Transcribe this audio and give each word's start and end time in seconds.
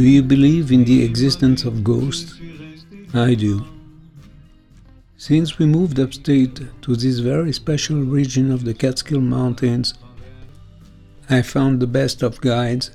Do 0.00 0.08
you 0.08 0.22
believe 0.22 0.72
in 0.72 0.84
the 0.84 1.04
existence 1.04 1.66
of 1.66 1.84
ghosts? 1.84 2.40
I 3.12 3.34
do. 3.34 3.62
Since 5.18 5.58
we 5.58 5.66
moved 5.66 6.00
upstate 6.00 6.58
to 6.80 6.96
this 6.96 7.18
very 7.18 7.52
special 7.52 8.00
region 8.00 8.50
of 8.50 8.64
the 8.64 8.72
Catskill 8.72 9.20
Mountains, 9.20 9.92
I 11.28 11.42
found 11.42 11.80
the 11.80 11.86
best 11.86 12.22
of 12.22 12.40
guides, 12.40 12.92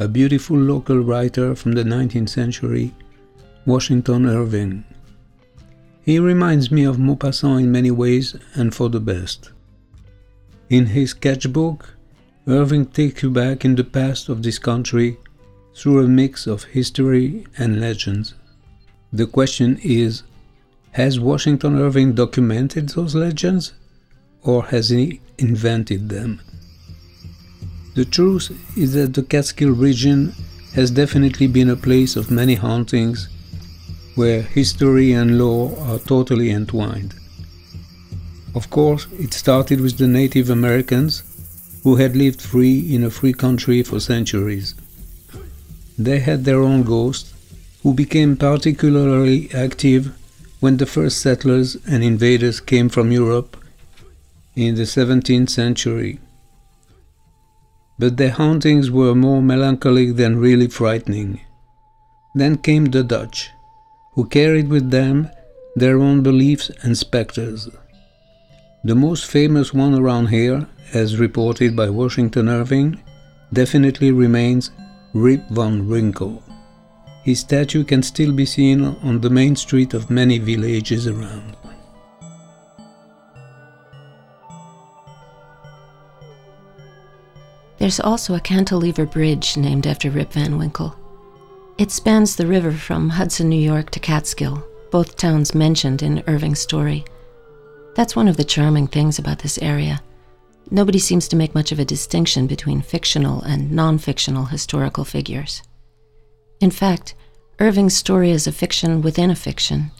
a 0.00 0.08
beautiful 0.08 0.56
local 0.56 0.98
writer 0.98 1.54
from 1.54 1.74
the 1.74 1.84
19th 1.84 2.30
century, 2.30 2.92
Washington 3.64 4.26
Irving. 4.26 4.82
He 6.02 6.18
reminds 6.18 6.72
me 6.72 6.82
of 6.82 6.96
Maupassant 6.96 7.60
in 7.60 7.70
many 7.70 7.92
ways 7.92 8.34
and 8.54 8.74
for 8.74 8.88
the 8.88 8.98
best. 8.98 9.52
In 10.68 10.86
his 10.86 11.10
sketchbook, 11.10 11.94
Irving 12.48 12.86
takes 12.86 13.22
you 13.22 13.30
back 13.30 13.64
in 13.64 13.76
the 13.76 13.84
past 13.84 14.28
of 14.28 14.42
this 14.42 14.58
country 14.58 15.18
through 15.78 16.04
a 16.04 16.08
mix 16.08 16.48
of 16.48 16.64
history 16.64 17.46
and 17.56 17.80
legends. 17.80 18.34
The 19.12 19.26
question 19.26 19.78
is 19.82 20.24
Has 20.92 21.20
Washington 21.20 21.78
Irving 21.78 22.14
documented 22.14 22.88
those 22.88 23.14
legends, 23.14 23.74
or 24.42 24.64
has 24.64 24.88
he 24.88 25.20
invented 25.38 26.08
them? 26.08 26.40
The 27.94 28.04
truth 28.04 28.50
is 28.76 28.94
that 28.94 29.14
the 29.14 29.22
Catskill 29.22 29.70
region 29.70 30.34
has 30.74 30.90
definitely 30.90 31.46
been 31.46 31.70
a 31.70 31.76
place 31.76 32.16
of 32.16 32.30
many 32.30 32.56
hauntings 32.56 33.28
where 34.16 34.42
history 34.42 35.12
and 35.12 35.38
lore 35.38 35.78
are 35.80 36.00
totally 36.00 36.50
entwined. 36.50 37.14
Of 38.54 38.68
course, 38.68 39.06
it 39.12 39.32
started 39.32 39.80
with 39.80 39.96
the 39.96 40.08
Native 40.08 40.50
Americans 40.50 41.22
who 41.84 41.96
had 41.96 42.16
lived 42.16 42.42
free 42.42 42.80
in 42.92 43.04
a 43.04 43.10
free 43.10 43.32
country 43.32 43.84
for 43.84 44.00
centuries. 44.00 44.74
They 45.98 46.20
had 46.20 46.44
their 46.44 46.62
own 46.62 46.84
ghosts, 46.84 47.34
who 47.82 47.92
became 47.92 48.36
particularly 48.36 49.50
active 49.52 50.14
when 50.60 50.76
the 50.76 50.86
first 50.86 51.20
settlers 51.20 51.76
and 51.86 52.04
invaders 52.04 52.60
came 52.60 52.88
from 52.88 53.10
Europe 53.10 53.56
in 54.54 54.76
the 54.76 54.82
17th 54.82 55.50
century. 55.50 56.20
But 57.98 58.16
their 58.16 58.30
hauntings 58.30 58.90
were 58.90 59.14
more 59.14 59.42
melancholic 59.42 60.16
than 60.16 60.38
really 60.38 60.68
frightening. 60.68 61.40
Then 62.34 62.58
came 62.58 62.86
the 62.86 63.02
Dutch, 63.02 63.50
who 64.12 64.28
carried 64.28 64.68
with 64.68 64.90
them 64.90 65.30
their 65.74 65.98
own 65.98 66.22
beliefs 66.22 66.70
and 66.82 66.96
specters. 66.96 67.68
The 68.84 68.94
most 68.94 69.26
famous 69.26 69.74
one 69.74 69.94
around 69.94 70.28
here, 70.28 70.68
as 70.92 71.18
reported 71.18 71.74
by 71.74 71.90
Washington 71.90 72.48
Irving, 72.48 73.02
definitely 73.52 74.12
remains 74.12 74.70
Rip 75.14 75.48
Van 75.48 75.88
Winkle. 75.88 76.42
His 77.24 77.40
statue 77.40 77.82
can 77.82 78.02
still 78.02 78.30
be 78.30 78.44
seen 78.44 78.84
on 78.84 79.20
the 79.20 79.30
main 79.30 79.56
street 79.56 79.94
of 79.94 80.10
many 80.10 80.38
villages 80.38 81.06
around. 81.06 81.56
There's 87.78 88.00
also 88.00 88.34
a 88.34 88.40
cantilever 88.40 89.06
bridge 89.06 89.56
named 89.56 89.86
after 89.86 90.10
Rip 90.10 90.32
Van 90.34 90.58
Winkle. 90.58 90.94
It 91.78 91.90
spans 91.90 92.36
the 92.36 92.46
river 92.46 92.72
from 92.72 93.08
Hudson, 93.08 93.48
New 93.48 93.60
York 93.60 93.90
to 93.92 94.00
Catskill, 94.00 94.62
both 94.90 95.16
towns 95.16 95.54
mentioned 95.54 96.02
in 96.02 96.22
Irving's 96.26 96.60
story. 96.60 97.04
That's 97.94 98.14
one 98.14 98.28
of 98.28 98.36
the 98.36 98.44
charming 98.44 98.88
things 98.88 99.18
about 99.18 99.38
this 99.38 99.58
area. 99.62 100.02
Nobody 100.70 100.98
seems 100.98 101.28
to 101.28 101.36
make 101.36 101.54
much 101.54 101.72
of 101.72 101.78
a 101.78 101.84
distinction 101.84 102.46
between 102.46 102.82
fictional 102.82 103.40
and 103.42 103.72
non 103.72 103.98
fictional 103.98 104.46
historical 104.46 105.04
figures. 105.04 105.62
In 106.60 106.70
fact, 106.70 107.14
Irving's 107.58 107.96
story 107.96 108.30
is 108.30 108.46
a 108.46 108.52
fiction 108.52 109.00
within 109.00 109.30
a 109.30 109.34
fiction. 109.34 109.90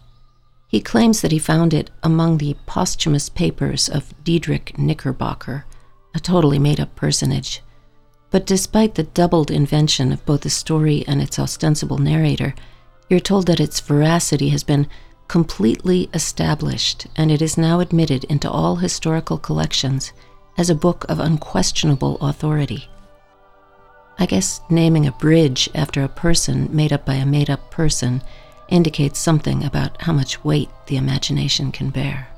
He 0.69 0.81
claims 0.81 1.23
that 1.23 1.33
he 1.33 1.39
found 1.39 1.73
it 1.73 1.91
among 2.03 2.39
the 2.39 2.57
posthumous 2.67 3.31
papers 3.31 3.89
of 3.89 4.13
Diedrich 4.23 4.79
Knickerbocker, 4.79 5.65
a 6.15 6.21
totally 6.21 6.59
made 6.59 6.79
up 6.79 6.95
personage. 6.95 7.63
But 8.31 8.45
despite 8.45 8.95
the 8.95 9.05
doubled 9.05 9.51
invention 9.51 10.13
of 10.13 10.25
both 10.27 10.43
the 10.43 10.51
story 10.51 11.03
and 11.09 11.23
its 11.23 11.39
ostensible 11.39 11.97
narrator, 11.97 12.55
you're 13.09 13.21
told 13.21 13.47
that 13.47 13.61
its 13.61 13.81
veracity 13.81 14.51
has 14.51 14.63
been 14.63 14.87
completely 15.29 16.11
established 16.13 17.07
and 17.17 17.31
it 17.31 17.41
is 17.41 17.57
now 17.57 17.81
admitted 17.81 18.25
into 18.25 18.51
all 18.51 18.77
historical 18.77 19.39
collections 19.39 20.13
as 20.59 20.69
a 20.69 20.75
book 20.75 21.07
of 21.09 21.21
unquestionable 21.21 22.19
authority. 22.21 22.89
I 24.19 24.27
guess 24.27 24.61
naming 24.69 25.07
a 25.07 25.13
bridge 25.13 25.71
after 25.75 26.03
a 26.03 26.09
person 26.09 26.69
made 26.75 26.93
up 26.93 27.07
by 27.07 27.15
a 27.15 27.25
made 27.25 27.49
up 27.49 27.71
person 27.71 28.21
indicates 28.69 29.21
something 29.21 29.65
about 29.65 30.03
how 30.03 30.13
much 30.13 30.45
weight 30.45 30.69
the 30.87 30.97
imagination 30.97 31.71
can 31.71 31.91
bear. 31.91 32.29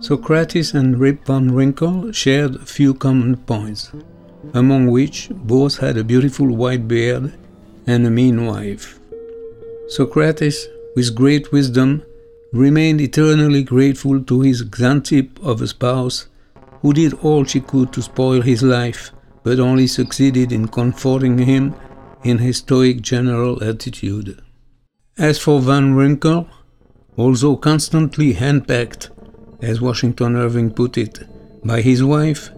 Socrates 0.00 0.74
and 0.74 0.98
Rip 0.98 1.26
Van 1.26 1.54
Winkle 1.54 2.12
shared 2.12 2.56
a 2.56 2.64
few 2.64 2.94
common 2.94 3.36
points, 3.36 3.92
among 4.54 4.90
which 4.90 5.28
both 5.30 5.78
had 5.78 5.98
a 5.98 6.04
beautiful 6.04 6.48
white 6.48 6.88
beard 6.88 7.34
and 7.86 8.06
a 8.06 8.10
mean 8.10 8.46
wife. 8.46 8.98
Socrates, 9.88 10.68
with 10.96 11.14
great 11.14 11.52
wisdom, 11.52 12.02
remained 12.52 13.00
eternally 13.00 13.62
grateful 13.62 14.22
to 14.22 14.40
his 14.40 14.62
Xanthippe 14.62 15.38
of 15.42 15.60
a 15.60 15.66
spouse 15.66 16.28
who 16.80 16.92
did 16.92 17.12
all 17.14 17.44
she 17.44 17.60
could 17.60 17.92
to 17.92 18.02
spoil 18.02 18.40
his 18.40 18.62
life, 18.62 19.10
but 19.42 19.60
only 19.60 19.86
succeeded 19.86 20.52
in 20.52 20.68
comforting 20.68 21.38
him 21.38 21.74
in 22.24 22.38
his 22.38 22.58
stoic 22.58 23.02
general 23.02 23.62
attitude. 23.62 24.40
As 25.16 25.38
for 25.38 25.60
Van 25.60 25.94
Winkle, 25.94 26.48
although 27.16 27.56
constantly 27.56 28.34
henpecked, 28.34 29.10
as 29.60 29.80
Washington 29.80 30.36
Irving 30.36 30.70
put 30.70 30.96
it, 30.96 31.20
by 31.64 31.80
his 31.80 32.02
wife, 32.02 32.50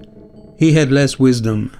he 0.58 0.72
had 0.72 0.92
less 0.92 1.18
wisdom 1.18 1.72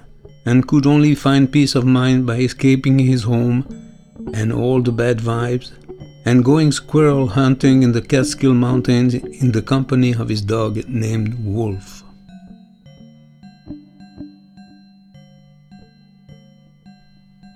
and 0.45 0.67
could 0.67 0.87
only 0.87 1.13
find 1.13 1.51
peace 1.51 1.75
of 1.75 1.85
mind 1.85 2.25
by 2.25 2.37
escaping 2.37 2.97
his 2.97 3.23
home 3.23 3.63
and 4.33 4.51
all 4.51 4.81
the 4.81 4.91
bad 4.91 5.19
vibes 5.19 5.71
and 6.25 6.45
going 6.45 6.71
squirrel 6.71 7.27
hunting 7.27 7.83
in 7.83 7.91
the 7.91 8.01
Catskill 8.01 8.53
Mountains 8.53 9.15
in 9.15 9.51
the 9.51 9.61
company 9.61 10.13
of 10.13 10.29
his 10.29 10.41
dog 10.41 10.87
named 10.87 11.43
Wolf. 11.43 12.03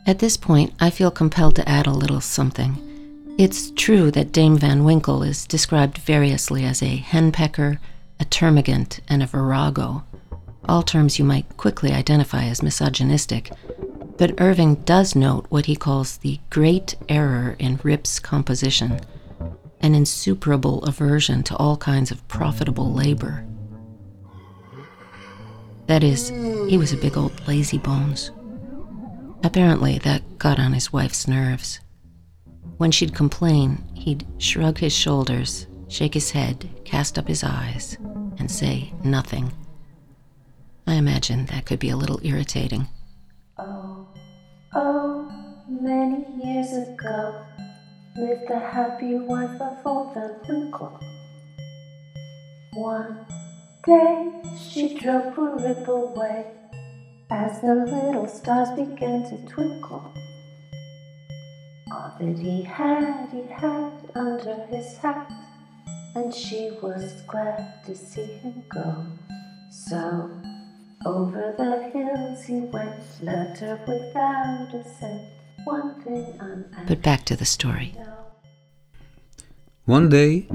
At 0.07 0.19
this 0.19 0.37
point, 0.37 0.73
I 0.79 0.91
feel 0.91 1.09
compelled 1.09 1.55
to 1.55 1.67
add 1.67 1.87
a 1.87 1.91
little 1.91 2.21
something. 2.21 2.77
It's 3.37 3.71
true 3.71 4.11
that 4.11 4.31
Dame 4.31 4.57
Van 4.57 4.83
Winkle 4.83 5.23
is 5.23 5.45
described 5.45 5.97
variously 5.97 6.63
as 6.63 6.81
a 6.81 6.99
henpecker, 6.99 7.79
a 8.19 8.25
termagant, 8.25 8.99
and 9.09 9.23
a 9.23 9.27
virago, 9.27 10.03
all 10.69 10.83
terms 10.83 11.19
you 11.19 11.25
might 11.25 11.57
quickly 11.57 11.91
identify 11.91 12.45
as 12.45 12.63
misogynistic, 12.63 13.51
but 14.17 14.39
Irving 14.39 14.75
does 14.75 15.15
note 15.15 15.45
what 15.49 15.65
he 15.65 15.75
calls 15.75 16.17
the 16.17 16.39
great 16.49 16.95
error 17.09 17.55
in 17.59 17.79
Rip's 17.83 18.19
composition, 18.19 18.99
an 19.81 19.93
insuperable 19.93 20.83
aversion 20.83 21.43
to 21.43 21.55
all 21.57 21.77
kinds 21.77 22.11
of 22.11 22.25
profitable 22.27 22.93
labor. 22.93 23.45
That 25.87 26.03
is, 26.03 26.29
he 26.69 26.77
was 26.77 26.93
a 26.93 26.97
big 26.97 27.17
old 27.17 27.47
lazy 27.47 27.77
bones. 27.77 28.31
Apparently, 29.43 29.99
that 29.99 30.39
got 30.39 30.59
on 30.59 30.73
his 30.73 30.91
wife's 30.91 31.27
nerves. 31.27 31.79
When 32.77 32.91
she'd 32.91 33.13
complain, 33.13 33.83
he'd 33.93 34.25
shrug 34.37 34.79
his 34.79 34.93
shoulders, 34.93 35.67
shake 35.87 36.15
his 36.15 36.31
head, 36.31 36.69
cast 36.83 37.19
up 37.19 37.27
his 37.27 37.43
eyes, 37.43 37.97
and 38.39 38.49
say 38.49 38.93
nothing. 39.03 39.51
I 40.87 40.95
imagine 40.95 41.45
that 41.47 41.65
could 41.65 41.79
be 41.79 41.89
a 41.89 41.97
little 41.97 42.19
irritating. 42.23 42.87
Many 45.85 46.25
years 46.43 46.73
ago 46.73 47.35
lived 48.17 48.49
a 48.49 48.57
happy 48.57 49.19
wife 49.19 49.61
of 49.61 49.85
old 49.85 50.15
Van 50.15 50.35
Winkle. 50.49 50.99
One 52.73 53.27
day 53.85 54.31
she 54.57 54.97
drove 54.97 55.35
poor 55.35 55.55
Rip 55.59 55.87
away 55.87 56.47
as 57.29 57.61
the 57.61 57.75
little 57.75 58.27
stars 58.27 58.71
began 58.71 59.29
to 59.29 59.37
twinkle. 59.45 60.11
All 61.91 62.11
that 62.19 62.39
he 62.39 62.63
had, 62.63 63.29
he 63.29 63.43
had 63.43 63.91
under 64.15 64.65
his 64.71 64.97
hat, 64.97 65.31
and 66.15 66.33
she 66.33 66.71
was 66.81 67.21
glad 67.27 67.85
to 67.85 67.95
see 67.95 68.25
him 68.41 68.63
go. 68.69 69.05
So 69.69 70.31
over 71.05 71.53
the 71.55 71.91
hills 71.93 72.43
he 72.45 72.61
went, 72.73 73.03
her 73.59 73.79
without 73.85 74.73
a 74.73 74.83
cent. 74.83 75.34
One 76.05 76.23
thing 76.23 76.39
I'm 76.39 76.85
But 76.87 77.01
back 77.01 77.25
to 77.25 77.35
the 77.35 77.45
story. 77.45 77.95
One 79.85 80.07
day, 80.07 80.47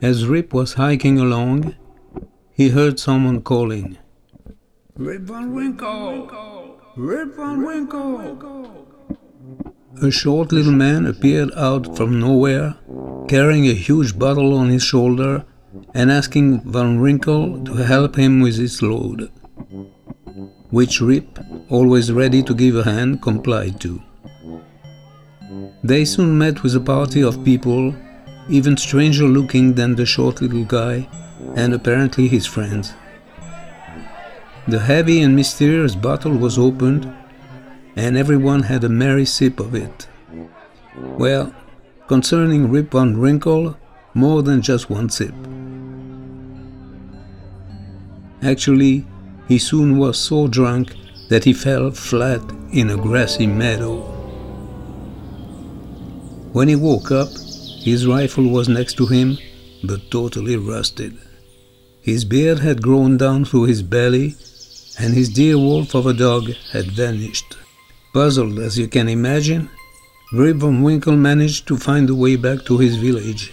as 0.00 0.26
Rip 0.26 0.54
was 0.54 0.74
hiking 0.74 1.18
along, 1.18 1.74
he 2.52 2.70
heard 2.70 2.98
someone 2.98 3.42
calling, 3.42 3.98
Rip 4.96 5.22
Van 5.22 5.54
Winkle! 5.54 6.80
Rip 6.96 7.36
Van 7.36 7.66
Winkle! 7.66 8.86
A 10.02 10.10
short 10.10 10.52
little 10.52 10.72
man 10.72 11.04
appeared 11.04 11.52
out 11.54 11.94
from 11.94 12.18
nowhere, 12.18 12.76
carrying 13.28 13.66
a 13.66 13.74
huge 13.74 14.18
bottle 14.18 14.54
on 14.54 14.70
his 14.70 14.82
shoulder 14.82 15.44
and 15.92 16.10
asking 16.10 16.60
Van 16.62 16.98
Winkle 17.02 17.62
to 17.64 17.74
help 17.74 18.16
him 18.16 18.40
with 18.40 18.56
his 18.56 18.80
load, 18.80 19.30
which 20.70 21.02
Rip, 21.02 21.38
always 21.68 22.10
ready 22.10 22.42
to 22.42 22.54
give 22.54 22.76
a 22.76 22.84
hand, 22.84 23.20
complied 23.20 23.80
to. 23.82 24.02
They 25.82 26.04
soon 26.04 26.36
met 26.36 26.62
with 26.62 26.74
a 26.74 26.80
party 26.80 27.22
of 27.22 27.44
people, 27.44 27.94
even 28.48 28.76
stranger 28.76 29.24
looking 29.26 29.74
than 29.74 29.94
the 29.94 30.06
short 30.06 30.40
little 30.40 30.64
guy, 30.64 31.08
and 31.54 31.74
apparently 31.74 32.28
his 32.28 32.46
friends. 32.46 32.92
The 34.66 34.80
heavy 34.80 35.22
and 35.22 35.34
mysterious 35.34 35.94
bottle 35.94 36.36
was 36.36 36.58
opened, 36.58 37.10
and 37.96 38.16
everyone 38.16 38.62
had 38.62 38.84
a 38.84 38.88
merry 38.88 39.24
sip 39.24 39.60
of 39.60 39.74
it. 39.74 40.08
Well, 40.96 41.54
concerning 42.06 42.70
Rip 42.70 42.92
Van 42.92 43.18
Winkle, 43.18 43.76
more 44.14 44.42
than 44.42 44.62
just 44.62 44.90
one 44.90 45.08
sip. 45.08 45.34
Actually, 48.42 49.06
he 49.48 49.58
soon 49.58 49.98
was 49.98 50.18
so 50.18 50.48
drunk 50.48 50.94
that 51.28 51.44
he 51.44 51.52
fell 51.52 51.90
flat 51.90 52.42
in 52.72 52.90
a 52.90 52.96
grassy 52.96 53.46
meadow. 53.46 54.17
When 56.52 56.68
he 56.68 56.76
woke 56.76 57.10
up, 57.10 57.28
his 57.80 58.06
rifle 58.06 58.48
was 58.48 58.68
next 58.68 58.94
to 58.94 59.06
him, 59.06 59.38
but 59.84 60.10
totally 60.10 60.56
rusted. 60.56 61.16
His 62.00 62.24
beard 62.24 62.60
had 62.60 62.82
grown 62.82 63.18
down 63.18 63.44
through 63.44 63.64
his 63.64 63.82
belly, 63.82 64.34
and 64.98 65.14
his 65.14 65.28
dear 65.28 65.58
wolf 65.58 65.94
of 65.94 66.06
a 66.06 66.14
dog 66.14 66.50
had 66.72 66.90
vanished. 66.90 67.56
Puzzled 68.14 68.58
as 68.58 68.78
you 68.78 68.88
can 68.88 69.08
imagine, 69.08 69.68
Rip 70.32 70.56
Van 70.56 70.82
Winkle 70.82 71.16
managed 71.16 71.68
to 71.68 71.76
find 71.76 72.08
a 72.08 72.14
way 72.14 72.36
back 72.36 72.64
to 72.64 72.78
his 72.78 72.96
village. 72.96 73.52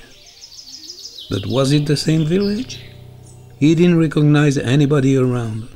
But 1.29 1.45
was 1.45 1.71
it 1.71 1.85
the 1.85 1.97
same 1.97 2.25
village? 2.25 2.79
He 3.59 3.75
didn't 3.75 3.99
recognize 3.99 4.57
anybody 4.57 5.17
around. 5.17 5.67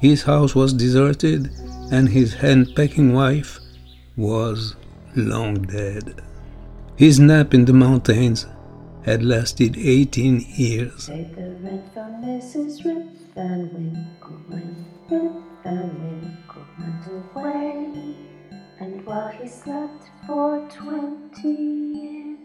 His 0.00 0.22
house 0.24 0.54
was 0.54 0.72
deserted, 0.72 1.50
and 1.90 2.08
his 2.08 2.34
hand-pecking 2.34 3.12
wife 3.12 3.60
was 4.16 4.74
long 5.16 5.62
dead. 5.62 6.22
His 6.96 7.18
nap 7.18 7.54
in 7.54 7.64
the 7.64 7.72
mountains 7.72 8.46
had 9.04 9.22
lasted 9.22 9.76
18 9.78 10.44
years. 10.56 11.04
Say 11.04 11.30
the 11.36 11.50
rent 11.62 11.84
from 11.94 12.22
Mrs. 12.24 12.84
Rip 12.84 13.06
Van 13.34 13.70
Winkle 13.72 14.36
when 14.48 14.86
Rip 15.10 15.32
Van 15.62 15.90
Winkle 16.02 16.66
went 16.78 17.06
away. 17.06 18.14
And 18.80 19.06
while 19.06 19.28
he 19.28 19.48
slept 19.48 20.04
for 20.26 20.68
twenty 20.70 21.48
years, 21.48 22.38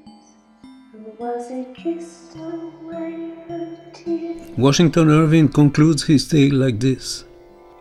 was 1.18 1.50
it 1.50 1.76
kissed 1.76 2.36
away 2.36 3.34
her 3.48 3.78
tears? 3.94 4.58
Washington 4.58 5.10
Irving 5.10 5.50
concludes 5.50 6.04
his 6.04 6.28
tale 6.28 6.56
like 6.56 6.80
this 6.80 7.26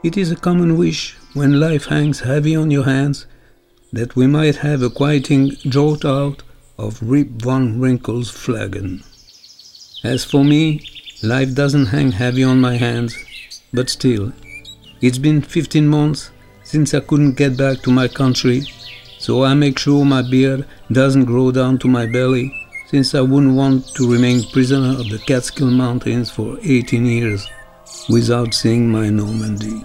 It 0.03 0.17
is 0.17 0.31
a 0.33 0.37
common 0.37 0.77
wish, 0.77 1.17
when 1.35 1.61
life 1.61 1.87
hangs 1.87 2.21
heavy 2.21 2.57
on 2.57 2.71
your 2.71 2.85
hands, 2.85 3.27
that 3.93 4.15
we 4.17 4.27
might 4.27 4.57
have 4.57 4.83
a 4.83 4.91
quieting 4.91 5.51
draught 5.69 6.05
out 6.05 6.43
of 6.79 7.03
Rip 7.03 7.29
Van 7.29 7.79
Winkle's 7.79 8.31
flagon. 8.31 9.03
As 10.05 10.25
for 10.25 10.45
me, 10.45 10.87
life 11.23 11.55
doesn't 11.55 11.87
hang 11.87 12.13
heavy 12.13 12.45
on 12.45 12.61
my 12.61 12.77
hands, 12.77 13.17
but 13.73 13.91
still, 13.91 14.33
it's 15.01 15.19
been 15.19 15.43
15 15.43 15.89
months 15.89 16.31
since 16.63 16.95
I 16.95 17.01
couldn't 17.01 17.37
get 17.37 17.57
back 17.57 17.83
to 17.83 17.91
my 17.91 18.07
country, 18.07 18.63
so 19.19 19.45
I 19.45 19.55
make 19.55 19.79
sure 19.79 20.05
my 20.05 20.23
beard 20.23 20.67
doesn't 20.93 21.25
grow 21.25 21.51
down 21.51 21.79
to 21.79 21.89
my 21.89 22.07
belly, 22.07 22.55
since 22.87 23.15
I 23.15 23.21
wouldn't 23.21 23.57
want 23.57 23.89
to 23.95 24.11
remain 24.11 24.45
prisoner 24.53 24.99
of 24.99 25.09
the 25.11 25.19
Catskill 25.27 25.71
Mountains 25.71 26.31
for 26.31 26.59
18 26.63 27.05
years 27.05 27.47
without 28.09 28.55
seeing 28.55 28.91
my 28.91 29.11
Normandy. 29.11 29.85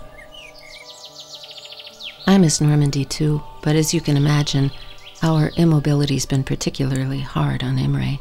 I 2.28 2.38
miss 2.40 2.60
Normandy 2.60 3.06
too, 3.06 3.42
but 3.62 3.76
as 3.76 3.94
you 3.94 4.02
can 4.02 4.18
imagine, 4.18 4.72
our 5.22 5.52
immobility's 5.58 6.26
been 6.26 6.44
particularly 6.44 7.20
hard 7.20 7.64
on 7.64 7.78
Imre. 7.78 8.20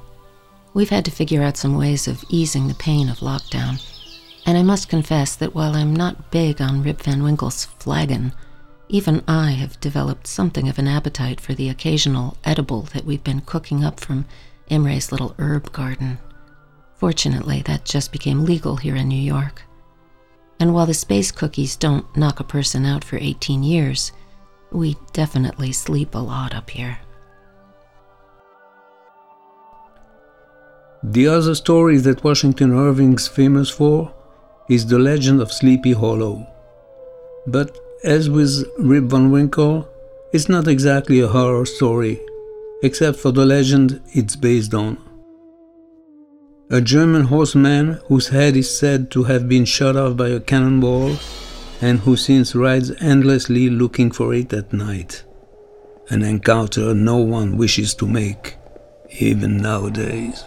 We've 0.75 0.91
had 0.91 1.05
to 1.07 1.11
figure 1.11 1.43
out 1.43 1.57
some 1.57 1.77
ways 1.77 2.07
of 2.07 2.25
easing 2.29 2.69
the 2.69 2.75
pain 2.75 3.09
of 3.09 3.19
lockdown. 3.19 3.83
And 4.45 4.59
I 4.59 4.63
must 4.63 4.91
confess 4.91 5.37
that 5.37 5.55
while 5.55 5.75
I'm 5.75 5.95
not 5.95 6.31
big 6.31 6.61
on 6.61 6.83
Rip 6.83 7.01
Van 7.03 7.23
Winkle's 7.23 7.65
flagon, 7.65 8.33
even 8.89 9.23
I 9.27 9.53
have 9.53 9.81
developed 9.81 10.27
something 10.27 10.69
of 10.69 10.79
an 10.79 10.87
appetite 10.87 11.41
for 11.41 11.55
the 11.55 11.71
occasional 11.71 12.37
edible 12.45 12.83
that 12.93 13.07
we've 13.07 13.25
been 13.25 13.41
cooking 13.41 13.83
up 13.83 14.01
from 14.01 14.27
Imre's 14.69 15.13
little 15.13 15.35
herb 15.39 15.73
garden. 15.73 16.19
Fortunately, 16.97 17.63
that 17.63 17.87
just 17.87 18.13
became 18.13 18.45
legal 18.45 18.77
here 18.77 18.97
in 18.97 19.09
New 19.09 19.17
York. 19.17 19.63
And 20.65 20.73
while 20.73 20.87
the 20.87 20.95
space 20.95 21.31
cookies 21.31 21.77
don't 21.77 22.07
knock 22.17 22.41
a 22.41 22.43
person 22.43 22.87
out 22.87 23.05
for 23.05 23.19
18 23.19 23.63
years, 23.63 24.13
we 24.73 24.97
definitely 25.13 25.73
sleep 25.73 26.15
a 26.15 26.19
lot 26.19 26.55
up 26.55 26.71
here. 26.71 27.01
The 31.03 31.29
other 31.29 31.55
story 31.55 31.99
that 31.99 32.25
Washington 32.25 32.73
Irving's 32.73 33.29
famous 33.29 33.69
for 33.69 34.11
is 34.71 34.87
the 34.87 34.99
legend 34.99 35.43
of 35.43 35.53
Sleepy 35.53 35.93
Hollow. 35.93 36.47
But 37.47 37.79
as 38.03 38.31
with 38.31 38.65
Rip 38.79 39.05
Van 39.05 39.31
Winkle, 39.31 39.87
it's 40.33 40.49
not 40.49 40.67
exactly 40.67 41.21
a 41.21 41.29
horror 41.29 41.67
story, 41.67 42.23
except 42.83 43.19
for 43.19 43.33
the 43.33 43.45
legend 43.45 44.01
it's 44.15 44.35
based 44.35 44.73
on. 44.73 44.97
A 46.71 46.81
German 46.81 47.25
horseman 47.25 48.01
whose 48.07 48.29
head 48.29 48.57
is 48.57 48.75
said 48.75 49.11
to 49.11 49.25
have 49.25 49.51
been 49.51 49.67
shot 49.67 49.97
off 49.97 50.17
by 50.17 50.29
a 50.29 50.41
cannonball 50.41 51.17
and 51.83 51.99
who 52.01 52.17
since 52.17 52.55
rides 52.55 52.91
endlessly 53.03 53.69
looking 53.69 54.11
for 54.11 54.33
it 54.33 54.51
at 54.55 54.73
night. 54.73 55.25
An 56.09 56.23
encounter 56.23 56.95
no 56.95 57.19
one 57.19 57.59
wishes 57.59 57.95
to 57.97 58.07
make, 58.07 58.57
even 59.21 59.59
nowadays. 59.59 60.43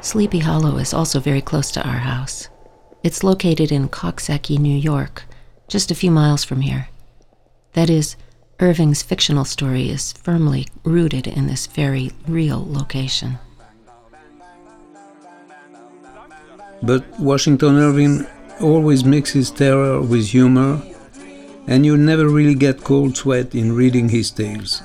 Sleepy 0.00 0.38
Hollow 0.38 0.78
is 0.78 0.94
also 0.94 1.20
very 1.20 1.42
close 1.42 1.70
to 1.72 1.86
our 1.86 1.98
house. 1.98 2.48
It's 3.04 3.22
located 3.22 3.70
in 3.70 3.90
Coxsackie, 3.90 4.58
New 4.58 4.76
York, 4.76 5.24
just 5.68 5.90
a 5.90 5.94
few 5.94 6.10
miles 6.10 6.44
from 6.44 6.62
here. 6.62 6.88
That 7.72 7.88
is, 7.88 8.16
Irving's 8.58 9.02
fictional 9.02 9.44
story 9.44 9.90
is 9.90 10.12
firmly 10.12 10.66
rooted 10.84 11.26
in 11.26 11.46
this 11.46 11.66
very 11.66 12.10
real 12.26 12.66
location. 12.68 13.38
But 16.82 17.04
Washington 17.20 17.76
Irving 17.76 18.26
always 18.60 19.04
mixes 19.04 19.50
terror 19.50 20.00
with 20.00 20.28
humor, 20.28 20.82
and 21.66 21.86
you 21.86 21.96
never 21.96 22.28
really 22.28 22.54
get 22.54 22.84
cold 22.84 23.16
sweat 23.16 23.54
in 23.54 23.74
reading 23.74 24.08
his 24.08 24.30
tales. 24.30 24.82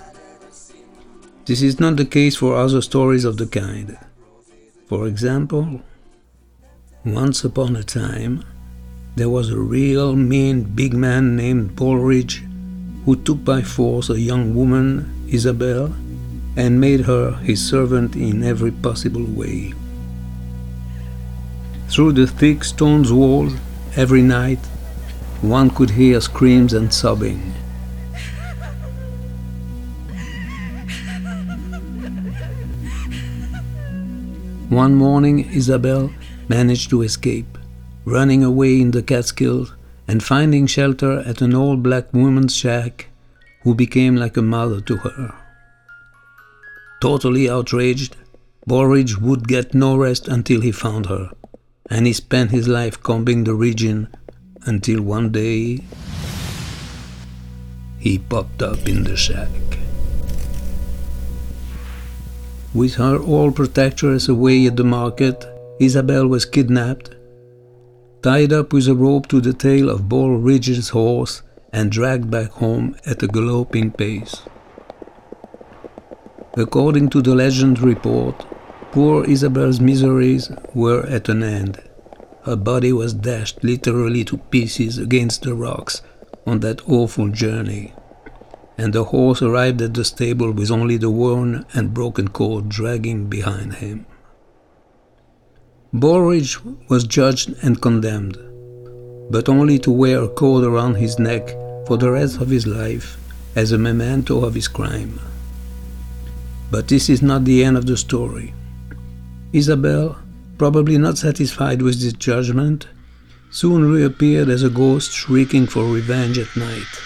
This 1.45 1.61
is 1.61 1.79
not 1.79 1.95
the 1.95 2.05
case 2.05 2.35
for 2.35 2.55
other 2.55 2.81
stories 2.81 3.25
of 3.25 3.37
the 3.37 3.47
kind. 3.47 3.97
For 4.87 5.07
example, 5.07 5.81
once 7.03 7.43
upon 7.43 7.75
a 7.75 7.83
time, 7.83 8.43
there 9.15 9.29
was 9.29 9.49
a 9.49 9.59
real 9.59 10.15
mean 10.15 10.63
big 10.63 10.93
man 10.93 11.35
named 11.35 11.75
Bullridge 11.75 12.43
who 13.05 13.15
took 13.15 13.43
by 13.45 13.61
force 13.61 14.09
a 14.09 14.19
young 14.19 14.55
woman, 14.55 15.07
Isabel, 15.29 15.93
and 16.57 16.81
made 16.81 17.01
her 17.01 17.33
his 17.43 17.63
servant 17.63 18.15
in 18.15 18.43
every 18.43 18.71
possible 18.71 19.23
way. 19.23 19.73
Through 21.87 22.13
the 22.13 22.25
thick 22.25 22.63
stone 22.63 23.03
wall, 23.15 23.51
every 23.95 24.23
night, 24.23 24.59
one 25.41 25.69
could 25.69 25.91
hear 25.91 26.19
screams 26.19 26.73
and 26.73 26.91
sobbing. 26.91 27.53
One 34.69 34.95
morning, 34.95 35.47
Isabel 35.51 36.09
managed 36.49 36.89
to 36.89 37.03
escape, 37.03 37.57
running 38.03 38.43
away 38.43 38.81
in 38.81 38.89
the 38.89 39.03
Catskills 39.03 39.74
and 40.07 40.23
finding 40.23 40.67
shelter 40.67 41.19
at 41.19 41.41
an 41.41 41.55
old 41.55 41.81
black 41.81 42.13
woman's 42.13 42.55
shack 42.55 43.07
who 43.63 43.73
became 43.73 44.15
like 44.15 44.37
a 44.37 44.41
mother 44.41 44.79
to 44.81 44.97
her. 44.97 45.33
Totally 47.01 47.49
outraged, 47.49 48.15
Bullridge 48.67 49.17
would 49.17 49.47
get 49.47 49.73
no 49.73 49.95
rest 49.95 50.27
until 50.27 50.61
he 50.61 50.71
found 50.71 51.07
her, 51.07 51.31
and 51.89 52.05
he 52.05 52.13
spent 52.13 52.51
his 52.51 52.67
life 52.67 53.01
combing 53.01 53.43
the 53.43 53.53
region 53.53 54.07
until 54.65 55.01
one 55.01 55.31
day 55.31 55.81
he 57.99 58.19
popped 58.19 58.61
up 58.61 58.87
in 58.87 59.03
the 59.03 59.17
shack. 59.17 59.49
With 62.73 62.95
her 62.95 63.17
old 63.17 63.55
protectress 63.55 64.27
away 64.27 64.67
at 64.67 64.75
the 64.75 64.83
market, 64.83 65.45
Isabel 65.79 66.27
was 66.27 66.45
kidnapped, 66.45 67.14
tied 68.25 68.51
up 68.51 68.73
with 68.73 68.87
a 68.87 68.95
rope 68.95 69.27
to 69.27 69.39
the 69.39 69.53
tail 69.53 69.87
of 69.87 70.09
Ball 70.09 70.37
Ridge's 70.37 70.89
horse, 70.89 71.43
and 71.71 71.91
dragged 71.91 72.31
back 72.31 72.49
home 72.53 72.95
at 73.05 73.21
a 73.21 73.27
galloping 73.27 73.91
pace. 73.91 74.41
According 76.57 77.09
to 77.09 77.21
the 77.21 77.35
legend 77.35 77.77
report, 77.79 78.43
poor 78.91 79.23
Isabel's 79.25 79.79
miseries 79.79 80.49
were 80.73 81.05
at 81.05 81.29
an 81.29 81.43
end. 81.43 81.83
Her 82.45 82.55
body 82.55 82.91
was 82.91 83.13
dashed 83.13 83.63
literally 83.63 84.23
to 84.23 84.37
pieces 84.37 84.97
against 84.97 85.43
the 85.43 85.53
rocks 85.53 86.01
on 86.47 86.61
that 86.61 86.81
awful 86.89 87.29
journey, 87.29 87.93
and 88.75 88.91
the 88.91 89.03
horse 89.03 89.43
arrived 89.43 89.83
at 89.83 89.93
the 89.93 90.03
stable 90.03 90.51
with 90.51 90.71
only 90.71 90.97
the 90.97 91.11
worn 91.11 91.63
and 91.73 91.93
broken 91.93 92.29
cord 92.29 92.69
dragging 92.69 93.27
behind 93.27 93.75
him. 93.75 94.07
Ball 95.93 96.21
Ridge 96.21 96.57
was 96.89 97.05
judged 97.05 97.55
and 97.61 97.81
condemned, 97.81 98.37
but 99.29 99.47
only 99.47 99.79
to 99.79 99.91
wear 99.91 100.23
a 100.23 100.27
cord 100.27 100.63
around 100.63 100.95
his 100.95 101.19
neck 101.19 101.47
for 101.87 101.97
the 101.97 102.11
rest 102.11 102.41
of 102.41 102.49
his 102.49 102.67
life 102.67 103.17
as 103.55 103.71
a 103.71 103.77
memento 103.77 104.43
of 104.43 104.55
his 104.55 104.67
crime. 104.67 105.19
But 106.69 106.87
this 106.87 107.09
is 107.09 107.21
not 107.21 107.45
the 107.45 107.63
end 107.63 107.77
of 107.77 107.85
the 107.85 107.95
story. 107.95 108.53
Isabel, 109.53 110.17
probably 110.57 110.97
not 110.97 111.17
satisfied 111.17 111.81
with 111.81 112.01
this 112.01 112.13
judgment, 112.13 112.87
soon 113.51 113.89
reappeared 113.89 114.49
as 114.49 114.63
a 114.63 114.69
ghost 114.69 115.13
shrieking 115.13 115.67
for 115.67 115.85
revenge 115.85 116.37
at 116.37 116.53
night. 116.57 117.01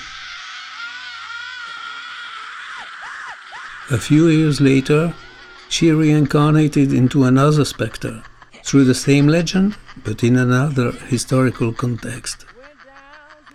A 3.91 3.97
few 3.97 4.27
years 4.27 4.61
later, 4.61 5.13
she 5.67 5.91
reincarnated 5.91 6.91
into 6.93 7.23
another 7.23 7.65
spectre, 7.65 8.23
through 8.63 8.85
the 8.85 8.93
same 8.95 9.27
legend, 9.27 9.75
but 10.03 10.23
in 10.23 10.35
another 10.35 10.91
historical 10.91 11.73
context. 11.73 12.45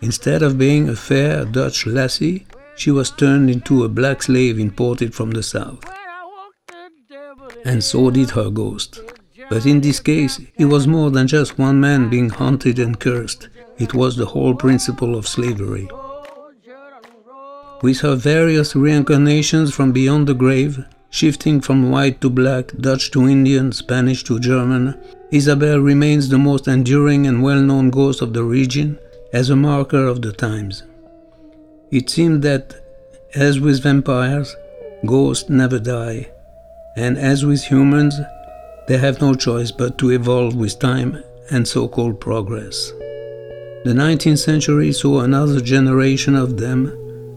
Instead 0.00 0.42
of 0.42 0.58
being 0.58 0.88
a 0.88 0.96
fair 0.96 1.44
Dutch 1.44 1.86
lassie, 1.86 2.46
she 2.76 2.90
was 2.90 3.10
turned 3.10 3.48
into 3.48 3.84
a 3.84 3.88
black 3.88 4.22
slave 4.22 4.58
imported 4.58 5.14
from 5.14 5.30
the 5.30 5.42
south. 5.42 5.84
And 7.64 7.82
so 7.82 8.10
did 8.10 8.30
her 8.30 8.50
ghost. 8.50 9.00
But 9.48 9.66
in 9.66 9.80
this 9.80 10.00
case, 10.00 10.40
it 10.56 10.66
was 10.66 10.86
more 10.86 11.10
than 11.10 11.26
just 11.26 11.58
one 11.58 11.80
man 11.80 12.08
being 12.08 12.30
haunted 12.30 12.78
and 12.78 12.98
cursed. 12.98 13.48
It 13.78 13.94
was 13.94 14.16
the 14.16 14.26
whole 14.26 14.54
principle 14.54 15.16
of 15.16 15.28
slavery. 15.28 15.88
With 17.82 18.00
her 18.00 18.14
various 18.14 18.74
reincarnations 18.74 19.74
from 19.74 19.92
beyond 19.92 20.26
the 20.26 20.34
grave, 20.34 20.84
shifting 21.14 21.60
from 21.60 21.92
white 21.92 22.20
to 22.20 22.28
black, 22.28 22.72
Dutch 22.76 23.12
to 23.12 23.28
Indian, 23.28 23.70
Spanish 23.70 24.24
to 24.24 24.40
German, 24.40 25.00
Isabel 25.30 25.78
remains 25.78 26.28
the 26.28 26.38
most 26.38 26.66
enduring 26.66 27.28
and 27.28 27.40
well 27.40 27.60
known 27.60 27.90
ghost 27.90 28.20
of 28.20 28.32
the 28.32 28.42
region 28.42 28.98
as 29.32 29.48
a 29.48 29.54
marker 29.54 30.08
of 30.08 30.22
the 30.22 30.32
times. 30.32 30.82
It 31.92 32.10
seemed 32.10 32.42
that, 32.42 32.74
as 33.32 33.60
with 33.60 33.84
vampires, 33.84 34.56
ghosts 35.06 35.48
never 35.48 35.78
die, 35.78 36.32
and 36.96 37.16
as 37.16 37.46
with 37.46 37.62
humans, 37.62 38.18
they 38.88 38.98
have 38.98 39.20
no 39.20 39.34
choice 39.34 39.70
but 39.70 39.96
to 39.98 40.10
evolve 40.10 40.56
with 40.56 40.80
time 40.80 41.22
and 41.52 41.66
so 41.66 41.86
called 41.86 42.20
progress. 42.20 42.90
The 43.84 43.94
19th 43.94 44.38
century 44.38 44.90
saw 44.92 45.20
another 45.20 45.60
generation 45.60 46.34
of 46.34 46.56
them 46.56 46.80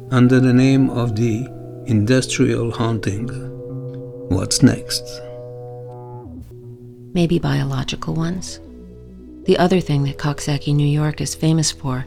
under 0.10 0.40
the 0.40 0.54
name 0.54 0.90
of 0.90 1.16
the 1.16 1.48
industrial 1.86 2.72
haunting. 2.72 3.57
What's 4.30 4.62
next? 4.62 5.04
Maybe 7.14 7.40
biological 7.40 8.14
ones. 8.14 8.60
The 9.46 9.58
other 9.58 9.80
thing 9.80 10.04
that 10.04 10.18
Coxsackie, 10.18 10.76
New 10.76 10.88
York 10.88 11.22
is 11.22 11.34
famous 11.34 11.72
for, 11.72 12.06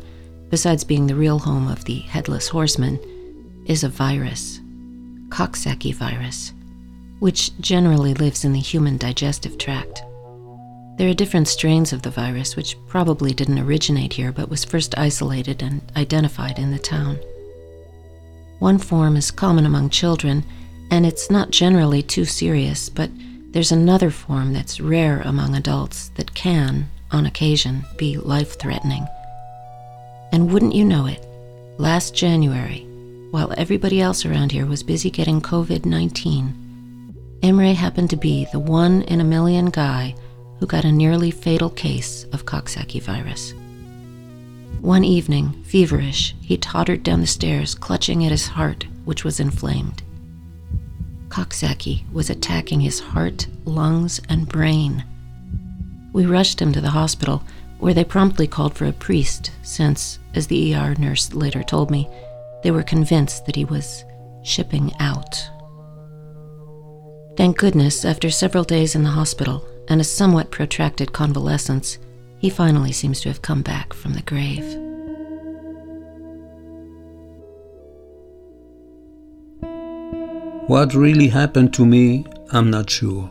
besides 0.51 0.85
being 0.85 1.07
the 1.07 1.15
real 1.15 1.39
home 1.39 1.69
of 1.69 1.85
the 1.85 2.01
headless 2.01 2.49
horseman, 2.49 2.99
is 3.67 3.85
a 3.85 3.89
virus 3.89 4.61
Coxsackie 5.29 5.95
virus 5.95 6.53
which 7.21 7.57
generally 7.61 8.15
lives 8.15 8.45
in 8.45 8.53
the 8.53 8.59
human 8.59 8.97
digestive 8.97 9.57
tract. 9.59 10.03
There 10.97 11.09
are 11.09 11.15
different 11.15 11.49
strains 11.49 11.93
of 11.93 12.03
the 12.03 12.11
virus, 12.11 12.57
which 12.57 12.77
probably 12.89 13.33
didn't 13.33 13.59
originate 13.59 14.15
here 14.15 14.33
but 14.33 14.49
was 14.49 14.65
first 14.65 14.99
isolated 14.99 15.63
and 15.63 15.81
identified 15.97 16.59
in 16.59 16.73
the 16.73 16.79
town. 16.79 17.17
One 18.59 18.79
form 18.79 19.17
is 19.17 19.31
common 19.31 19.65
among 19.65 19.91
children, 19.91 20.45
and 20.91 21.07
it's 21.07 21.31
not 21.31 21.51
generally 21.51 22.03
too 22.03 22.25
serious, 22.25 22.89
but 22.89 23.11
there's 23.53 23.73
another 23.73 24.11
form 24.11 24.53
that's 24.53 24.81
rare 24.81 25.21
among 25.23 25.55
adults 25.55 26.09
that 26.17 26.35
can, 26.35 26.89
on 27.11 27.27
occasion, 27.27 27.85
be 27.97 28.17
life 28.17 28.59
threatening. 28.59 29.07
And 30.33 30.53
wouldn't 30.53 30.75
you 30.75 30.85
know 30.85 31.07
it, 31.07 31.25
last 31.79 32.15
January, 32.15 32.87
while 33.31 33.55
everybody 33.57 34.01
else 34.01 34.25
around 34.25 34.53
here 34.53 34.67
was 34.67 34.83
busy 34.83 35.11
getting 35.11 35.41
COVID 35.41 35.85
19, 35.85 37.39
Imre 37.43 37.75
happened 37.75 38.11
to 38.11 38.17
be 38.17 38.47
the 38.53 38.59
one 38.59 39.03
in 39.03 39.21
a 39.21 39.25
million 39.25 39.67
guy 39.67 40.15
who 40.59 40.67
got 40.67 40.85
a 40.85 40.93
nearly 40.93 41.31
fatal 41.31 41.71
case 41.71 42.25
of 42.33 42.45
Coxsackie 42.45 43.03
virus. 43.03 43.55
One 44.81 45.05
evening, 45.05 45.63
feverish, 45.65 46.35
he 46.41 46.57
tottered 46.57 47.03
down 47.03 47.21
the 47.21 47.27
stairs, 47.27 47.75
clutching 47.75 48.25
at 48.25 48.31
his 48.31 48.47
heart, 48.47 48.87
which 49.05 49.25
was 49.25 49.41
inflamed. 49.41 50.03
Coxsackie 51.31 52.11
was 52.13 52.29
attacking 52.29 52.81
his 52.81 53.01
heart, 53.01 53.47
lungs, 53.65 54.21
and 54.29 54.47
brain. 54.47 55.05
We 56.13 56.27
rushed 56.27 56.61
him 56.61 56.73
to 56.73 56.81
the 56.81 56.91
hospital, 56.91 57.43
where 57.79 57.95
they 57.95 58.05
promptly 58.05 58.47
called 58.47 58.75
for 58.75 58.85
a 58.85 58.93
priest, 58.93 59.51
since, 59.63 60.19
as 60.35 60.47
the 60.47 60.75
ER 60.75 60.95
nurse 60.97 61.33
later 61.33 61.63
told 61.63 61.91
me, 61.91 62.09
they 62.63 62.71
were 62.71 62.83
convinced 62.83 63.47
that 63.47 63.57
he 63.57 63.65
was 63.65 64.05
shipping 64.43 64.93
out 65.01 65.51
Thank 67.41 67.57
goodness, 67.57 68.05
after 68.05 68.29
several 68.29 68.65
days 68.65 68.95
in 68.95 69.03
the 69.03 69.09
hospital 69.09 69.67
and 69.89 69.99
a 69.99 70.05
somewhat 70.05 70.51
protracted 70.51 71.15
convalescence, 71.15 71.99
he 72.39 72.51
finally 72.51 72.93
seems 72.93 73.19
to 73.23 73.31
have 73.31 73.41
come 73.41 73.63
back 73.63 73.95
from 73.95 74.13
the 74.13 74.21
grave. 74.21 74.90
What 80.71 80.95
really 80.95 81.27
happened 81.27 81.75
to 81.75 81.85
me, 81.85 82.25
I'm 82.53 82.71
not 82.71 82.89
sure. 82.89 83.29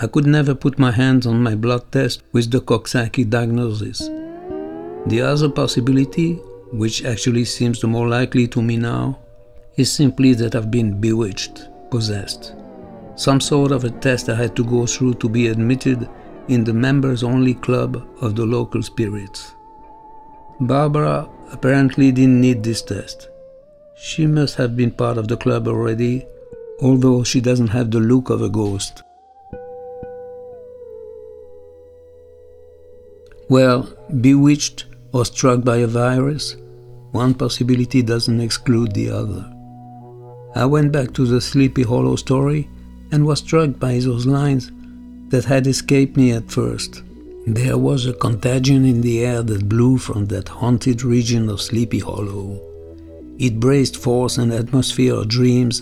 I 0.00 0.06
could 0.06 0.26
never 0.26 0.54
put 0.54 0.78
my 0.78 0.90
hands 0.90 1.26
on 1.26 1.42
my 1.42 1.54
blood 1.54 1.92
test 1.92 2.22
with 2.32 2.50
the 2.50 2.62
Coxsackie 2.62 3.28
diagnosis. 3.28 3.98
The 5.06 5.20
other 5.20 5.50
possibility, 5.50 6.36
which 6.72 7.04
actually 7.04 7.44
seems 7.44 7.80
the 7.80 7.88
more 7.88 8.08
likely 8.08 8.48
to 8.48 8.62
me 8.62 8.78
now, 8.78 9.18
is 9.76 9.92
simply 9.92 10.32
that 10.32 10.54
I've 10.54 10.70
been 10.70 10.98
bewitched, 10.98 11.68
possessed 11.90 12.54
some 13.16 13.38
sort 13.38 13.70
of 13.70 13.84
a 13.84 13.90
test 13.90 14.30
I 14.30 14.34
had 14.34 14.56
to 14.56 14.64
go 14.64 14.86
through 14.86 15.14
to 15.14 15.28
be 15.28 15.48
admitted 15.48 16.08
in 16.48 16.64
the 16.64 16.72
members 16.72 17.22
only 17.22 17.52
club 17.52 18.02
of 18.22 18.34
the 18.34 18.46
local 18.46 18.82
spirits. 18.82 19.54
Barbara 20.60 21.28
apparently 21.52 22.12
didn't 22.12 22.40
need 22.40 22.62
this 22.62 22.80
test. 22.80 23.29
She 24.02 24.26
must 24.26 24.54
have 24.54 24.78
been 24.78 24.92
part 24.92 25.18
of 25.18 25.28
the 25.28 25.36
club 25.36 25.68
already, 25.68 26.24
although 26.80 27.22
she 27.22 27.38
doesn't 27.38 27.66
have 27.68 27.90
the 27.90 28.00
look 28.00 28.30
of 28.30 28.40
a 28.40 28.48
ghost. 28.48 29.02
Well, 33.50 33.94
bewitched 34.22 34.86
or 35.12 35.26
struck 35.26 35.64
by 35.64 35.78
a 35.78 35.86
virus, 35.86 36.56
one 37.12 37.34
possibility 37.34 38.00
doesn't 38.00 38.40
exclude 38.40 38.94
the 38.94 39.10
other. 39.10 39.44
I 40.54 40.64
went 40.64 40.92
back 40.92 41.12
to 41.14 41.26
the 41.26 41.40
Sleepy 41.40 41.82
Hollow 41.82 42.16
story 42.16 42.70
and 43.12 43.26
was 43.26 43.40
struck 43.40 43.78
by 43.78 43.98
those 43.98 44.24
lines 44.24 44.70
that 45.28 45.44
had 45.44 45.66
escaped 45.66 46.16
me 46.16 46.32
at 46.32 46.50
first. 46.50 47.02
There 47.46 47.76
was 47.76 48.06
a 48.06 48.14
contagion 48.14 48.86
in 48.86 49.02
the 49.02 49.26
air 49.26 49.42
that 49.42 49.68
blew 49.68 49.98
from 49.98 50.24
that 50.26 50.48
haunted 50.48 51.02
region 51.02 51.50
of 51.50 51.60
Sleepy 51.60 51.98
Hollow. 51.98 52.69
It 53.40 53.58
braced 53.58 53.96
forth 53.96 54.36
an 54.36 54.52
atmosphere 54.52 55.14
of 55.14 55.28
dreams 55.28 55.80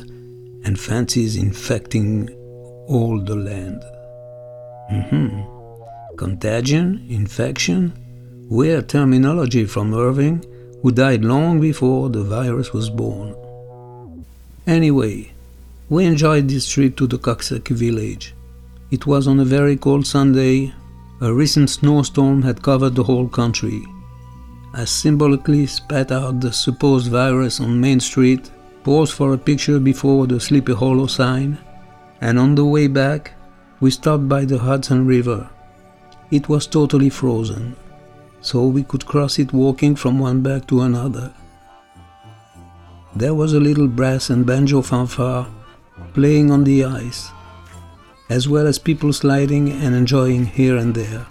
and 0.64 0.78
fancies 0.78 1.36
infecting 1.36 2.30
all 2.86 3.20
the 3.20 3.34
land. 3.34 3.82
Mm-hmm. 4.92 6.16
Contagion, 6.16 7.04
infection, 7.08 7.92
weird 8.48 8.88
terminology 8.88 9.64
from 9.64 9.92
Irving, 9.92 10.44
who 10.82 10.92
died 10.92 11.24
long 11.24 11.60
before 11.60 12.08
the 12.10 12.22
virus 12.22 12.72
was 12.72 12.90
born. 12.90 13.34
Anyway, 14.68 15.32
we 15.88 16.04
enjoyed 16.04 16.46
this 16.46 16.68
trip 16.68 16.96
to 16.98 17.08
the 17.08 17.18
Coxsackie 17.18 17.74
village. 17.74 18.36
It 18.92 19.04
was 19.04 19.26
on 19.26 19.40
a 19.40 19.44
very 19.44 19.76
cold 19.76 20.06
Sunday. 20.06 20.72
A 21.20 21.34
recent 21.34 21.70
snowstorm 21.70 22.42
had 22.42 22.62
covered 22.62 22.94
the 22.94 23.02
whole 23.02 23.26
country. 23.26 23.82
I 24.78 24.84
symbolically 24.84 25.66
spat 25.66 26.12
out 26.12 26.38
the 26.40 26.52
supposed 26.52 27.10
virus 27.10 27.58
on 27.58 27.80
Main 27.80 27.98
Street, 27.98 28.48
paused 28.84 29.12
for 29.12 29.34
a 29.34 29.36
picture 29.36 29.80
before 29.80 30.28
the 30.28 30.38
Sleepy 30.38 30.72
Hollow 30.72 31.08
sign, 31.08 31.58
And 32.20 32.38
on 32.38 32.54
the 32.54 32.64
way 32.64 32.86
back, 32.86 33.32
we 33.80 33.90
stopped 33.90 34.28
by 34.28 34.44
the 34.44 34.58
Hudson 34.58 35.04
River. 35.04 35.50
It 36.30 36.48
was 36.48 36.68
totally 36.68 37.10
frozen, 37.10 37.74
so 38.40 38.68
we 38.68 38.84
could 38.84 39.04
cross 39.04 39.40
it 39.40 39.52
walking 39.52 39.96
from 39.96 40.20
one 40.20 40.42
bank 40.42 40.68
to 40.68 40.82
another. 40.82 41.34
There 43.16 43.34
was 43.34 43.54
a 43.54 43.60
little 43.68 43.88
brass 43.88 44.30
and 44.30 44.46
banjo 44.46 44.82
fanfare 44.82 45.46
playing 46.14 46.52
on 46.52 46.62
the 46.62 46.84
ice, 46.84 47.30
as 48.30 48.48
well 48.48 48.68
as 48.68 48.78
people 48.78 49.12
sliding 49.12 49.72
and 49.72 49.96
enjoying 49.96 50.46
here 50.46 50.76
and 50.76 50.94
there. 50.94 51.26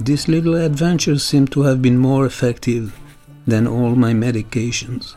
This 0.00 0.28
little 0.28 0.54
adventure 0.54 1.18
seemed 1.18 1.50
to 1.52 1.62
have 1.62 1.80
been 1.80 1.98
more 1.98 2.26
effective 2.26 2.98
than 3.46 3.66
all 3.66 3.94
my 3.94 4.12
medications. 4.12 5.16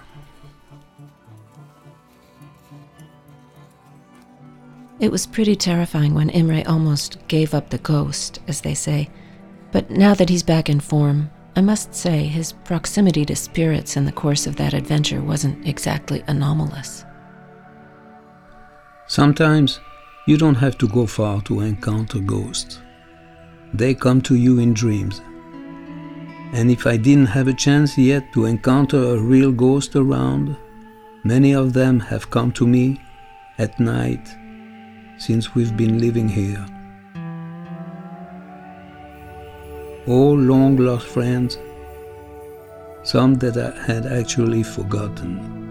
It 5.00 5.12
was 5.12 5.25
pretty 5.25 5.55
terrifying 5.55 6.13
when 6.13 6.29
Imre 6.29 6.63
almost 6.67 7.17
gave 7.27 7.53
up 7.53 7.69
the 7.69 7.77
ghost, 7.77 8.39
as 8.48 8.62
they 8.62 8.74
say. 8.74 9.09
But 9.71 9.89
now 9.89 10.13
that 10.13 10.29
he's 10.29 10.43
back 10.43 10.69
in 10.69 10.79
form, 10.79 11.29
I 11.55 11.62
must 11.62 11.93
say 11.93 12.24
his 12.24 12.51
proximity 12.51 13.25
to 13.25 13.36
spirits 13.36 13.98
in 13.98 14.05
the 14.05 14.12
course 14.12 14.48
of 14.48 14.55
that 14.57 14.74
adventure 14.74 15.21
wasn't 15.21 15.67
exactly 15.67 16.24
anomalous. 16.27 17.05
Sometimes 19.07 19.79
you 20.27 20.38
don't 20.38 20.55
have 20.55 20.77
to 20.77 20.88
go 20.88 21.05
far 21.05 21.41
to 21.43 21.62
encounter 21.62 22.19
ghosts. 22.19 22.79
They 23.74 23.94
come 23.94 24.22
to 24.24 24.36
you 24.36 24.60
in 24.60 24.74
dreams. 24.74 25.22
And 26.54 26.72
if 26.72 26.88
I 26.88 26.98
didn't 26.98 27.28
have 27.28 27.48
a 27.48 27.54
chance 27.54 27.98
yet 27.98 28.34
to 28.34 28.46
encounter 28.46 28.98
a 28.98 29.22
real 29.22 29.52
ghost 29.52 29.96
around, 29.96 30.56
many 31.24 31.54
of 31.54 31.74
them 31.74 32.00
have 32.00 32.32
come 32.32 32.52
to 32.54 32.66
me 32.66 33.00
at 33.60 33.80
night 33.80 34.28
since 35.18 35.54
we've 35.54 35.76
been 35.78 36.00
living 36.00 36.28
here. 36.28 36.66
Oh, 40.08 40.14
All 40.14 40.38
long 40.38 40.78
lost 40.78 41.06
friends, 41.06 41.60
some 43.04 43.36
that 43.36 43.58
I 43.58 43.80
had 43.86 44.08
actually 44.08 44.64
forgotten. 44.64 45.69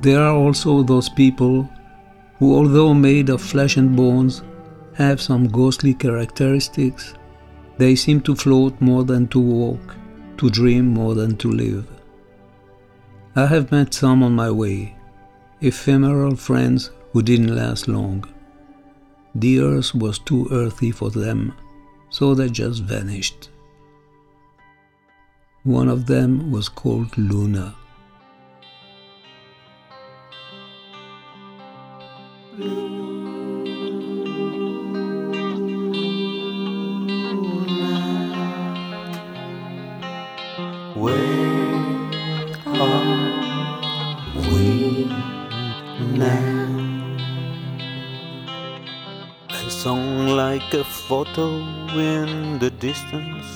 There 0.00 0.22
are 0.22 0.34
also 0.34 0.82
those 0.82 1.10
people 1.10 1.68
who, 2.38 2.54
although 2.54 2.94
made 2.94 3.28
of 3.28 3.42
flesh 3.42 3.76
and 3.76 3.94
bones, 3.94 4.42
have 4.94 5.20
some 5.20 5.46
ghostly 5.46 5.92
characteristics. 5.92 7.14
They 7.76 7.94
seem 7.96 8.22
to 8.22 8.34
float 8.34 8.80
more 8.80 9.04
than 9.04 9.28
to 9.28 9.38
walk, 9.38 9.96
to 10.38 10.48
dream 10.48 10.86
more 10.88 11.14
than 11.14 11.36
to 11.36 11.50
live. 11.50 11.86
I 13.36 13.46
have 13.46 13.70
met 13.70 13.92
some 13.92 14.22
on 14.22 14.34
my 14.34 14.50
way, 14.50 14.96
ephemeral 15.60 16.34
friends 16.34 16.90
who 17.12 17.22
didn't 17.22 17.54
last 17.54 17.86
long. 17.86 18.24
The 19.34 19.60
earth 19.60 19.94
was 19.94 20.18
too 20.18 20.48
earthy 20.50 20.90
for 20.90 21.10
them, 21.10 21.52
so 22.08 22.34
they 22.34 22.48
just 22.48 22.82
vanished. 22.82 23.50
One 25.64 25.88
of 25.88 26.06
them 26.06 26.50
was 26.50 26.70
called 26.70 27.16
Luna. 27.18 27.76
Photo 51.40 51.98
in 51.98 52.58
the 52.58 52.70
distance. 52.70 53.48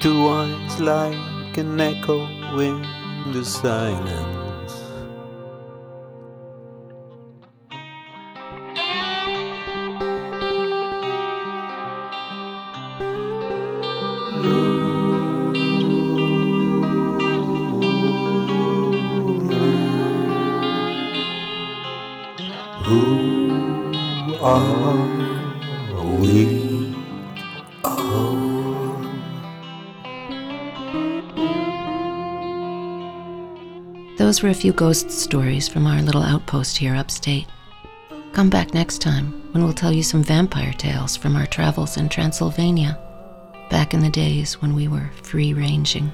Two 0.00 0.28
eyes 0.28 0.80
like 0.80 1.58
an 1.58 1.80
echo 1.80 2.18
in 2.58 2.82
the 3.32 3.44
silence. 3.44 4.49
Those 34.40 34.44
were 34.44 34.50
a 34.52 34.54
few 34.54 34.72
ghost 34.72 35.10
stories 35.10 35.68
from 35.68 35.86
our 35.86 36.00
little 36.00 36.22
outpost 36.22 36.78
here 36.78 36.94
upstate. 36.94 37.46
Come 38.32 38.48
back 38.48 38.72
next 38.72 39.02
time 39.02 39.32
when 39.52 39.62
we'll 39.62 39.74
tell 39.74 39.92
you 39.92 40.02
some 40.02 40.24
vampire 40.24 40.72
tales 40.72 41.14
from 41.14 41.36
our 41.36 41.44
travels 41.44 41.98
in 41.98 42.08
Transylvania, 42.08 42.98
back 43.68 43.92
in 43.92 44.00
the 44.00 44.08
days 44.08 44.54
when 44.62 44.74
we 44.74 44.88
were 44.88 45.10
free 45.22 45.52
ranging. 45.52 46.10